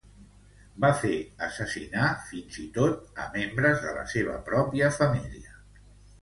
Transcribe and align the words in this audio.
Va 0.85 0.89
fer 1.01 1.17
assassinar 1.47 2.07
fins 2.29 2.57
i 2.63 2.65
tot 2.79 3.21
a 3.25 3.27
membres 3.37 3.79
de 3.85 3.93
la 3.99 4.07
seva 4.15 4.41
pròpia 4.49 4.91
família. 4.99 5.55